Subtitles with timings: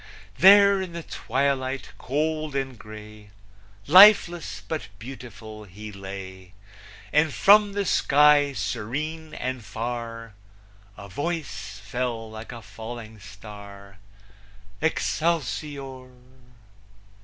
[0.39, 3.29] There in the twilight cold and gray,
[3.85, 6.53] Lifeless, but beautiful, he lay,
[7.13, 10.33] And from the sky serene and far,
[10.97, 13.99] A voice fell, like a falling star,
[14.81, 16.09] Excelsior!